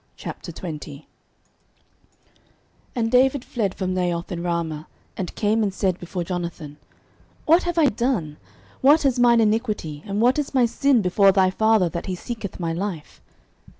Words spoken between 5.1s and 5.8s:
and came and